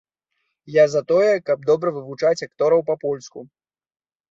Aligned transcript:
Я 0.75 0.85
за 0.93 1.01
тое, 1.11 1.27
каб 1.51 1.67
добра 1.71 1.93
вывучыць 1.99 2.45
актораў 2.49 2.85
па-польску! 2.91 3.39